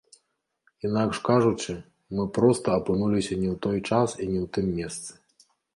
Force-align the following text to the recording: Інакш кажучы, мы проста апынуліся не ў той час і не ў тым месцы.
Інакш 0.89 1.19
кажучы, 1.27 1.75
мы 2.15 2.27
проста 2.39 2.67
апынуліся 2.83 3.33
не 3.45 3.49
ў 3.55 3.63
той 3.63 3.77
час 3.89 4.09
і 4.21 4.25
не 4.33 4.39
ў 4.45 4.47
тым 4.59 4.67
месцы. 4.81 5.11